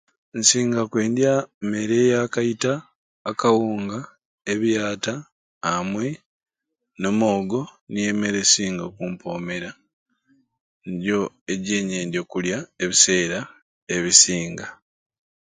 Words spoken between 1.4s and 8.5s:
mmere ya kaita akawunga ebiyata amwei n'omwogo niyo mmere